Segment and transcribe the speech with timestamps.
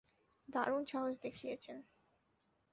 [0.47, 1.77] দারুন সাহস দেখিয়েছেন।